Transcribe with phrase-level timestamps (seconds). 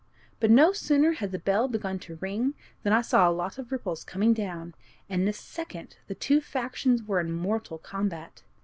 [0.39, 3.71] But no sooner had the bell begun to ring, than I saw a lot of
[3.71, 4.73] ripples coming down,
[5.07, 8.41] and in a second the two factions were in mortal combat.